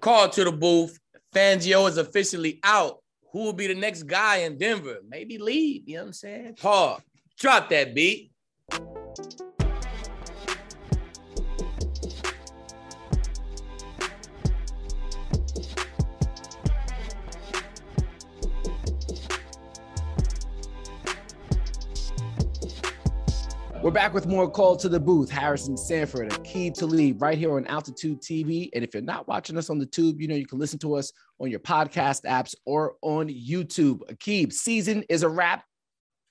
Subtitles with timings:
[0.00, 0.98] Call to the booth.
[1.34, 2.98] Fangio is officially out.
[3.32, 4.98] Who will be the next guy in Denver?
[5.06, 5.82] Maybe leave.
[5.86, 6.56] You know what I'm saying?
[6.60, 7.02] Paul,
[7.38, 8.32] drop that beat.
[23.88, 25.30] We're back with more Call to the Booth.
[25.30, 28.68] Harrison Sanford, Aqib Talib, right here on Altitude TV.
[28.74, 30.94] And if you're not watching us on the tube, you know you can listen to
[30.94, 31.10] us
[31.40, 34.00] on your podcast apps or on YouTube.
[34.12, 35.64] Aqib, season is a wrap.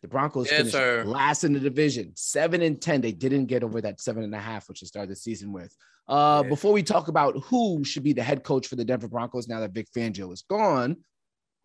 [0.04, 1.04] The Broncos Yes, finished sir.
[1.04, 3.02] last in the division, seven and ten.
[3.02, 5.76] They didn't get over that seven and a half, which they started the season with.
[6.08, 6.44] Uh.
[6.44, 9.62] Before we talk about who should be the head coach for the Denver Broncos now
[9.62, 10.98] that Vic Fangio is gone,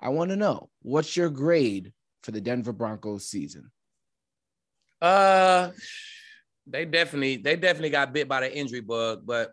[0.00, 3.70] I want to know what's your grade for the Denver Broncos season?
[5.02, 5.72] Uh,
[6.66, 9.50] they definitely they definitely got bit by the injury bug, but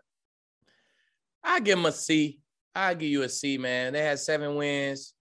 [1.42, 2.38] I give them a C.
[2.74, 3.92] I give you a C, man.
[3.92, 5.14] They had seven wins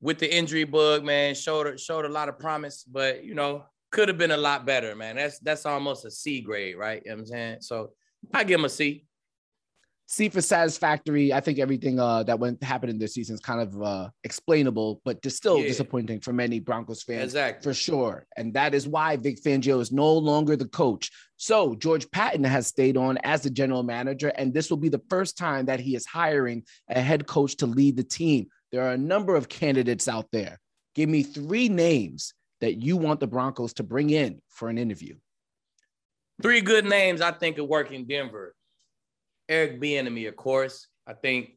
[0.00, 1.34] with the injury bug, man.
[1.34, 4.94] Showed showed a lot of promise, but you know could have been a lot better,
[4.94, 5.16] man.
[5.16, 7.02] That's that's almost a C grade, right?
[7.04, 7.56] You know I'm saying?
[7.60, 7.92] So
[8.34, 9.06] I give them a C.
[10.08, 11.32] C for satisfactory.
[11.32, 15.00] I think everything uh, that went happened in this season is kind of uh, explainable,
[15.04, 15.66] but just still Yeah.
[15.66, 17.62] disappointing for many Broncos fans Exactly.
[17.64, 18.24] for sure.
[18.36, 21.10] And that is why Vic Fangio is no longer the coach.
[21.38, 25.02] So George Paton has stayed on as the general manager, and this will be the
[25.10, 28.46] first time that he is hiring a head coach to lead the team.
[28.70, 30.60] There are a number of candidates out there.
[30.94, 35.16] Give me three names that you want the Broncos to bring in for an interview.
[36.40, 38.54] Three good names I think could work in Denver.
[39.48, 40.88] Eric Bieniemy, of course.
[41.06, 41.50] I think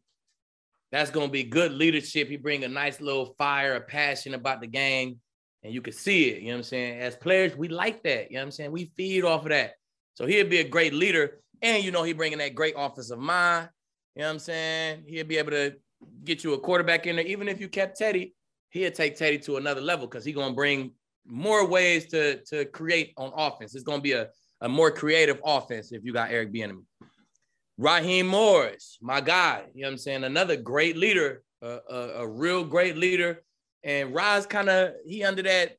[0.92, 2.28] that's going to be good leadership.
[2.28, 5.20] He bring a nice little fire, a passion about the game,
[5.64, 6.42] and you can see it.
[6.42, 7.00] You know what I'm saying?
[7.00, 8.30] As players, we like that.
[8.30, 8.72] You know what I'm saying?
[8.72, 9.74] We feed off of that.
[10.16, 13.70] So he'll be a great leader, and you know he bringing that great offensive mind.
[14.16, 15.04] You know what I'm saying?
[15.08, 15.76] He'll be able to
[16.24, 17.26] get you a quarterback in there.
[17.26, 18.36] Even if you kept Teddy,
[18.70, 20.92] he'll take Teddy to another level because he's gonna bring
[21.26, 23.76] more ways to to create on offense.
[23.76, 24.30] It's gonna be a
[24.62, 26.84] a more creative offense if you got Eric Bieniemy.
[27.80, 30.26] Raheem Morris, my guy, you know what I'm saying?
[30.26, 33.42] Another great leader, a, a, a real great leader.
[33.86, 35.78] And Roz kind of, he under that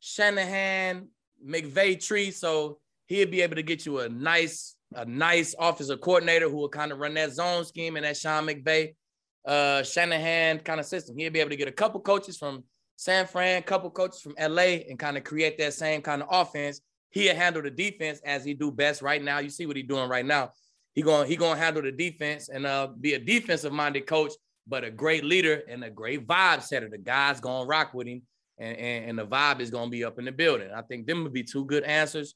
[0.00, 1.08] Shanahan,
[1.42, 2.32] McVay tree.
[2.32, 6.68] So he'll be able to get you a nice, a nice offensive coordinator who will
[6.68, 8.94] kind of run that zone scheme and that Sean McVay,
[9.46, 11.16] uh, Shanahan kind of system.
[11.16, 12.62] He'll be able to get a couple coaches from
[12.96, 16.82] San Fran, couple coaches from LA and kind of create that same kind of offense.
[17.08, 19.38] He'll handle the defense as he do best right now.
[19.38, 20.52] You see what he's doing right now.
[20.94, 24.32] He going he gonna handle the defense and uh, be a defensive minded coach,
[24.66, 26.88] but a great leader and a great vibe setter.
[26.88, 28.22] The guys gonna rock with him,
[28.58, 30.70] and, and, and the vibe is gonna be up in the building.
[30.74, 32.34] I think them would be two good answers.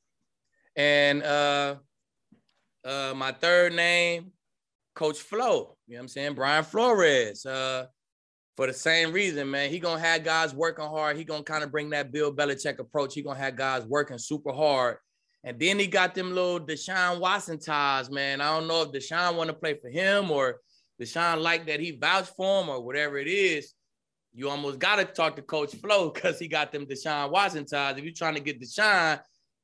[0.75, 1.77] And uh,
[2.85, 4.33] uh, my third name,
[4.95, 5.77] Coach Flo.
[5.87, 6.35] You know what I'm saying?
[6.35, 7.45] Brian Flores.
[7.45, 7.87] Uh,
[8.57, 9.71] for the same reason, man.
[9.71, 11.17] He gonna have guys working hard.
[11.17, 13.15] He gonna kind of bring that Bill Belichick approach.
[13.15, 14.97] He gonna have guys working super hard.
[15.47, 18.41] And then he got them little Deshaun Watson ties, man.
[18.41, 20.57] I don't know if Deshaun want to play for him or
[21.01, 23.73] Deshaun like that he vouched for him or whatever it is.
[24.35, 27.97] You almost got to talk to Coach Flo because he got them Deshaun Watson ties.
[27.97, 29.21] If you're trying to get Deshaun,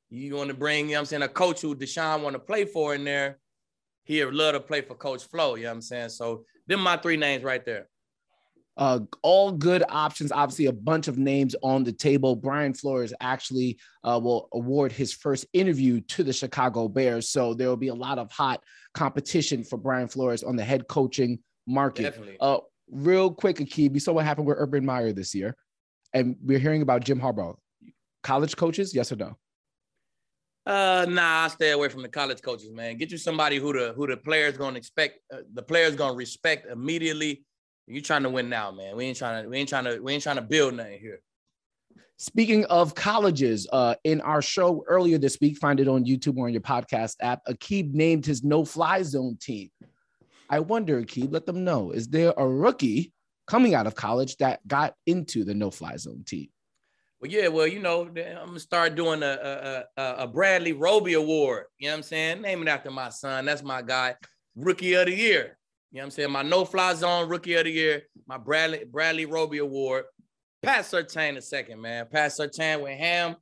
[0.09, 2.63] you want to bring, you know I'm saying, a coach who Deshaun want to play
[2.63, 3.39] for in there.
[4.05, 6.09] He'd love to play for Coach Flo, you know what I'm saying?
[6.09, 7.89] So them my three names right there.
[8.75, 10.31] Uh, all good options.
[10.31, 12.35] Obviously, a bunch of names on the table.
[12.35, 17.67] Brian Flores actually uh, will award his first interview to the Chicago Bears, so there
[17.67, 18.63] will be a lot of hot
[18.93, 22.03] competition for Brian Flores on the head coaching market.
[22.03, 22.37] Definitely.
[22.39, 22.57] Uh,
[22.89, 25.55] real quick, Aqib, you saw what happened with Urban Meyer this year,
[26.13, 27.55] and we're hearing about Jim Harbaugh.
[28.23, 29.37] College coaches, yes or no?
[30.65, 32.97] Uh, nah, I stay away from the college coaches, man.
[32.97, 36.71] Get you somebody who the who the players gonna expect, uh, the players gonna respect
[36.71, 37.45] immediately.
[37.87, 38.95] You trying to win now, man.
[38.95, 41.21] We ain't trying to, we ain't trying to, we ain't trying to build nothing here.
[42.17, 46.45] Speaking of colleges, uh, in our show earlier this week, find it on YouTube or
[46.47, 47.41] on your podcast app.
[47.47, 49.69] Aqib named his no-fly zone team.
[50.49, 53.11] I wonder, Aqib, let them know: is there a rookie
[53.47, 56.49] coming out of college that got into the no-fly zone team?
[57.19, 61.13] Well, yeah, well, you know, I'm gonna start doing a a, a a Bradley Roby
[61.13, 61.65] Award.
[61.79, 62.41] You know what I'm saying?
[62.41, 63.45] Name it after my son.
[63.45, 64.15] That's my guy,
[64.55, 65.57] Rookie of the Year.
[65.93, 66.31] You know what I'm saying?
[66.31, 70.05] My no fly zone Rookie of the Year, my Bradley Bradley Roby Award.
[70.63, 72.07] Pat Surtain the second, man.
[72.11, 73.35] Pat Surtain with ham,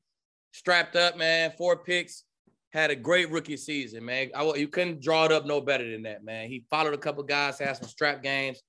[0.52, 1.54] strapped up, man.
[1.58, 2.26] Four picks,
[2.74, 4.32] had a great rookie season, man.
[4.36, 6.50] I, you couldn't draw it up no better than that, man.
[6.50, 8.62] He followed a couple guys, had some strap games,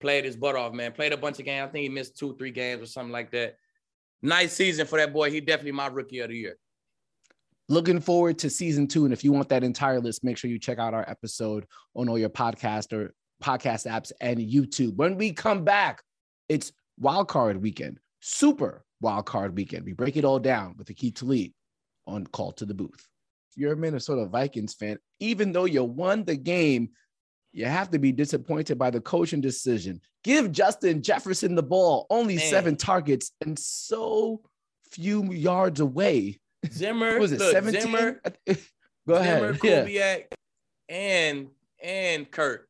[0.00, 0.92] played his butt off, man.
[0.92, 1.68] Played a bunch of games.
[1.68, 3.56] I think he missed two, three games or something like that
[4.22, 5.30] nice season for that boy.
[5.30, 6.56] He definitely my rookie of the year.
[7.68, 9.04] Looking forward to season two.
[9.04, 12.08] And if you want that entire list, make sure you check out our episode on
[12.08, 13.12] all your podcast or
[13.42, 14.96] podcast apps, and YouTube.
[14.96, 16.02] When we come back,
[16.48, 19.84] it's wild card weekend, super wild card weekend.
[19.84, 21.52] We break it all down with Aqib Talib
[22.06, 23.06] on Call to the Booth.
[23.50, 26.90] If you're a Minnesota Vikings fan, even though you won the game,
[27.52, 30.00] you have to be disappointed by the coaching decision.
[30.22, 32.50] Give Justin Jefferson the ball, only Man.
[32.50, 34.42] seven targets and so
[34.90, 36.40] few yards away.
[36.70, 37.80] Zimmer, was it look, 17?
[37.80, 38.54] Zimmer, Go
[39.22, 39.54] Zimmer, ahead.
[39.60, 40.16] Kubiak, yeah.
[40.88, 41.48] and
[41.82, 42.67] and Kurt.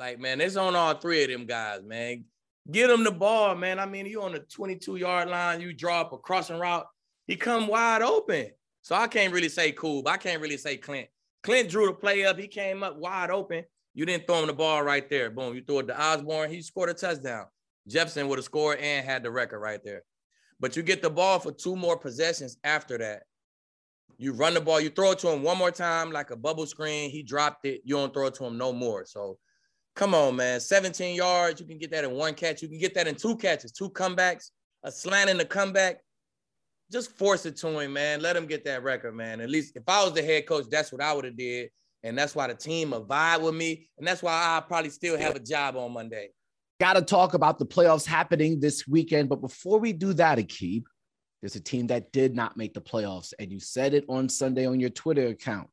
[0.00, 2.24] Like, man, it's on all three of them guys, man.
[2.70, 3.78] Get them the ball, man.
[3.78, 6.86] I mean, you on the 22 yard line, you draw up a crossing route,
[7.26, 8.46] he come wide open.
[8.80, 11.08] So I can't really say cool, but I can't really say Klint.
[11.44, 13.62] Klint drew the play up, he came up wide open.
[13.92, 15.28] You didn't throw him the ball right there.
[15.28, 15.54] Boom.
[15.54, 17.44] You threw it to Osborn, He scored a touchdown.
[17.86, 20.04] Jefferson would have scored and had the record right there.
[20.58, 23.24] But you get the ball for two more possessions after that.
[24.16, 26.66] You run the ball, you throw it to him one more time like a bubble
[26.66, 27.10] screen.
[27.10, 27.82] He dropped it.
[27.84, 29.04] You don't throw it to him no more.
[29.04, 29.36] So
[29.94, 30.60] come on, man.
[30.60, 31.60] 17 yards.
[31.60, 32.62] You can get that in one catch.
[32.62, 34.50] You can get that in two catches, two comebacks,
[34.82, 35.98] a slant in the comeback.
[36.90, 38.20] Just force it to him, man.
[38.20, 39.40] Let him get that record, man.
[39.40, 41.70] At least if I was the head coach, that's what I would have did.
[42.02, 43.88] And that's why the team will vibe with me.
[43.98, 46.30] And that's why I probably still have a job on Monday.
[46.80, 49.28] Got to talk about the playoffs happening this weekend.
[49.28, 50.84] But before we do that, Aqib,
[51.42, 53.34] there's a team that did not make the playoffs.
[53.38, 55.68] And you said it on Sunday on your Twitter account.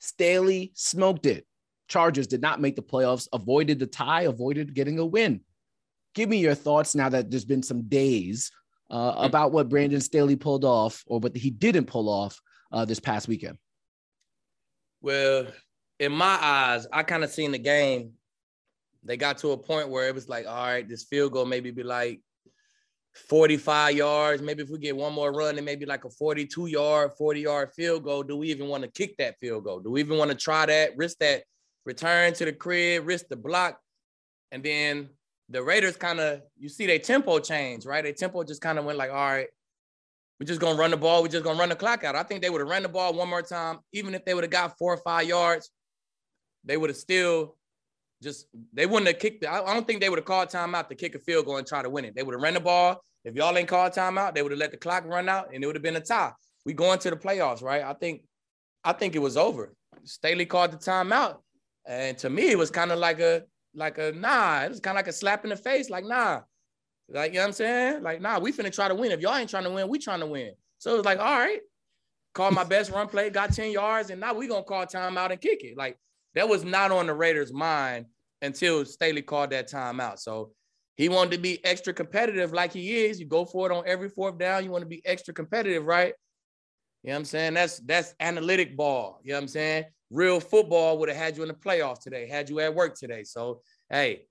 [0.00, 1.46] Staley smoked it.
[1.88, 5.40] Chargers did not make the playoffs, avoided the tie, avoided getting a win.
[6.14, 8.50] Give me your thoughts now that there's been some days
[8.90, 9.24] uh, hmm.
[9.24, 12.40] about what Brandon Staley pulled off or what he didn't pull off
[12.72, 13.58] uh, this past weekend.
[15.00, 15.46] Well,
[15.98, 18.12] in my eyes, I kind of seen the game.
[19.04, 21.70] They got to a point where it was like, all right, this field goal maybe
[21.70, 22.20] be like
[23.28, 24.42] 45 yards.
[24.42, 27.40] Maybe if we get one more run, it may be like a 42 yard, 40
[27.40, 28.22] yard field goal.
[28.22, 29.80] Do we even want to kick that field goal?
[29.80, 31.44] Do we even want to try that, risk that
[31.88, 33.80] return to the crib, risk the block?
[34.52, 35.08] And then
[35.48, 38.04] the Raiders kind of, you see, their tempo change, right?
[38.04, 39.48] Their tempo just kind of went like, all right,
[40.38, 41.22] we're just gonna run the ball.
[41.22, 42.14] We're just gonna run the clock out.
[42.14, 44.44] I think they would have run the ball one more time, even if they would
[44.44, 45.70] have got four or five yards.
[46.64, 47.56] They would have still
[48.22, 49.44] just they wouldn't have kicked.
[49.44, 51.82] I don't think they would have called timeout to kick a field goal and try
[51.82, 52.14] to win it.
[52.14, 53.02] They would have run the ball.
[53.24, 55.66] If y'all ain't called timeout, they would have let the clock run out and it
[55.66, 56.32] would have been a tie.
[56.64, 57.82] We going to the playoffs, right?
[57.82, 58.22] I think,
[58.84, 59.74] I think it was over.
[60.04, 61.38] Staley called the timeout,
[61.88, 63.42] and to me, it was kind of like a
[63.74, 64.62] like a nah.
[64.62, 66.42] It was kind of like a slap in the face, like nah.
[67.10, 68.02] Like, you know what I'm saying?
[68.02, 69.12] Like, nah, we finna try to win.
[69.12, 70.52] If y'all ain't trying to win, we trying to win.
[70.76, 71.60] So it was like, all right,
[72.34, 75.40] call my best run play, got 10 yards, and now we gonna call timeout and
[75.40, 75.76] kick it.
[75.76, 75.98] Like,
[76.34, 78.06] that was not on the Raiders' mind
[78.42, 80.18] until Staley called that timeout.
[80.18, 80.52] So
[80.96, 83.18] he wanted to be extra competitive like he is.
[83.18, 84.64] You go for it on every fourth down.
[84.64, 86.12] You want to be extra competitive, right?
[87.02, 87.54] You know what I'm saying?
[87.54, 89.20] That's that's analytic ball.
[89.22, 89.84] You know what I'm saying?
[90.10, 93.24] Real football would have had you in the playoffs today, had you at work today.
[93.24, 93.60] So,
[93.90, 94.26] hey,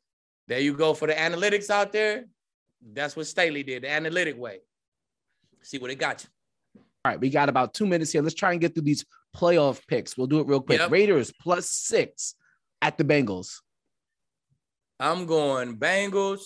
[0.47, 2.25] there you go for the analytics out there.
[2.94, 4.59] That's what Staley did, the analytic way.
[5.62, 6.81] See what it got you.
[7.06, 8.21] All right, we got about two minutes here.
[8.21, 10.18] Let's try and get through these playoff picks.
[10.18, 10.79] We'll do it real quick.
[10.79, 10.91] Yep.
[10.91, 12.35] Raiders plus six
[12.81, 13.59] at the Bengals.
[15.00, 16.41] I'm going Bengals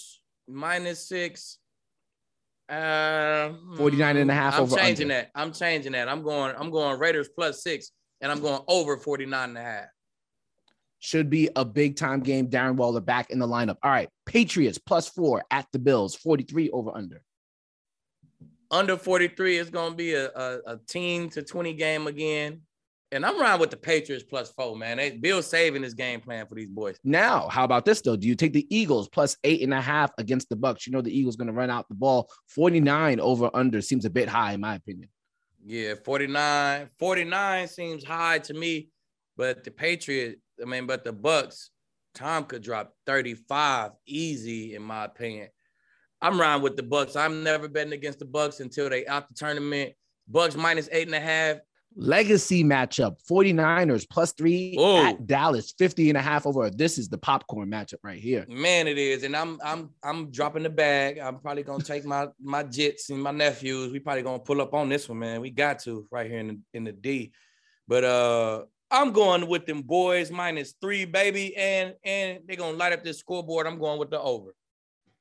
[0.48, 1.58] minus six.
[2.70, 5.16] Uh, 49 and a half I'm changing under.
[5.16, 5.32] that.
[5.36, 6.08] I'm changing that.
[6.08, 9.86] I'm going, I'm going Raiders plus six, and I'm going over 49 and a half
[11.02, 12.48] should be a big time game.
[12.48, 13.78] Darren Waller back in the lineup.
[13.84, 17.22] All right, Patriots plus four at the Bills, 43 over under.
[18.70, 22.62] Under 43 is going to be a, a, a team to 20 game again.
[23.14, 24.96] And I'm riding with the Patriots plus four, man.
[24.96, 26.98] They, Bill saving his game plan for these boys.
[27.04, 28.16] Now, how about this though?
[28.16, 30.86] Do you take the Eagles plus eight and a half against the Bucs?
[30.88, 32.30] You know the Eagles going to run out the ball.
[32.48, 35.10] 49 over under seems a bit high, in my opinion.
[35.66, 36.90] Yeah, 49.
[36.98, 38.90] 49 seems high to me,
[39.38, 41.70] but the Patriots I mean, but the Bucs,
[42.14, 45.48] Tom could drop 35 easy, in my opinion.
[46.22, 47.16] I'm riding with the Bucs.
[47.16, 49.94] I'm never betting against the Bucs until they out the tournament.
[50.32, 51.58] Bucs minus eight and a half.
[51.96, 56.70] Legacy matchup 49ers plus three at Dallas, 50 and a half over.
[56.70, 58.46] This is the popcorn matchup right here.
[58.48, 59.24] Man, it is.
[59.24, 61.20] And I'm I'm I'm dropping the bag.
[61.20, 63.92] I'm probably gonna take my my jits and my nephews.
[63.92, 65.42] We probably gonna pull up on this one, man.
[65.42, 67.34] We got to right here in the in the D.
[67.88, 72.94] But uh I'm going with them boys minus three, baby, and and they're gonna light
[72.94, 73.68] up this scoreboard.
[73.68, 74.54] I'm going with the over.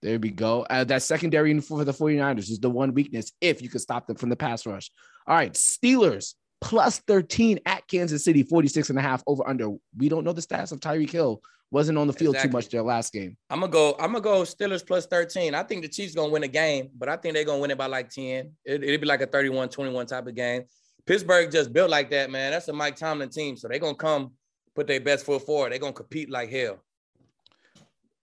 [0.02, 0.62] There we go.
[0.62, 4.16] Uh, that secondary for the 49ers is the one weakness if you could stop them
[4.16, 4.90] from the pass rush.
[5.26, 9.70] All right, Steelers plus 13 at Kansas City, 46 and a half over under.
[9.96, 11.42] We don't know the stats of Tyreek Hill.
[11.72, 12.50] Wasn't on the field exactly.
[12.50, 13.36] too much their last game.
[13.48, 13.94] I'm gonna go.
[14.00, 15.54] I'm gonna go Steelers plus 13.
[15.54, 17.78] I think the Chiefs gonna win a game, but I think they're gonna win it
[17.78, 18.50] by like 10.
[18.64, 20.64] It, it'd be like a 31-21 type of game.
[21.06, 22.50] Pittsburgh just built like that, man.
[22.50, 23.56] That's a Mike Tomlin team.
[23.56, 24.32] So they're gonna come
[24.74, 25.70] put their best foot forward.
[25.70, 26.82] They're gonna compete like hell.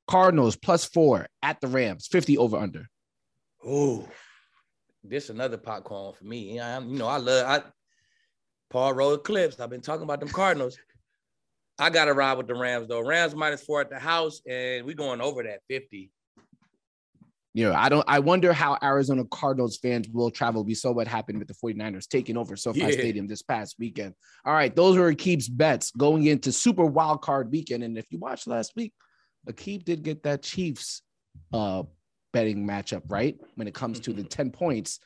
[0.07, 2.89] Cardinals plus four at the Rams, 50 over under.
[3.65, 4.07] Oh,
[5.03, 6.55] this another popcorn for me.
[6.55, 7.63] Yeah, you know, I love I
[8.69, 9.59] Paul roll clips.
[9.59, 10.77] I've been talking about them Cardinals.
[11.79, 13.01] I gotta ride with the Rams though.
[13.01, 16.11] Rams minus four at the house, and we going over that 50.
[17.53, 20.63] You know, I don't I wonder how Arizona Cardinals fans will travel.
[20.63, 22.91] We saw what happened with the 49ers taking over SoFi yeah.
[22.91, 24.13] Stadium this past weekend.
[24.45, 27.83] All right, those were Aqib's bets going into super wild card weekend.
[27.83, 28.93] And if you watched last week,
[29.49, 31.01] Aqib did get that Chiefs
[31.53, 31.83] uh
[32.33, 34.99] betting matchup right when it comes to the 10 points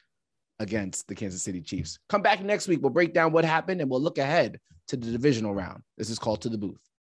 [0.62, 1.98] against the Kansas City Chiefs.
[2.08, 2.82] Come back next week.
[2.82, 5.82] We'll break down what happened and we'll look ahead to the divisional round.
[5.98, 6.80] This is called to the booth.